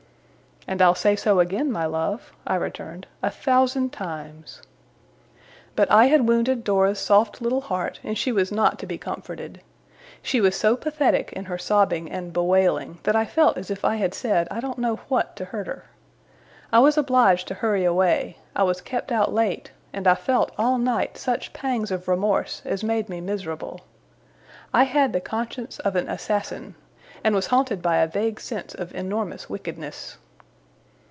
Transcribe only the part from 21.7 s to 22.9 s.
of remorse as